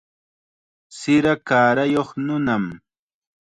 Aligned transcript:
Sira 0.99 1.33
kaarayuq 1.47 2.09
nunam. 2.25 2.63